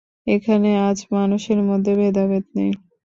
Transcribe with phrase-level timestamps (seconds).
[0.27, 2.71] এখানে আজ মানুষের মধ্যে ভেদাভেদ নেই।